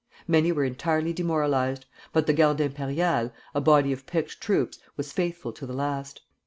[0.27, 5.53] Many were entirely demoralized; but the Garde Impériale, a body of picked troops, was faithful
[5.53, 6.21] to the last.